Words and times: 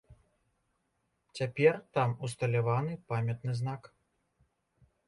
Цяпер 1.39 1.73
там 1.99 2.17
усталяваны 2.29 2.93
памятны 3.13 3.51
знак. 3.63 3.81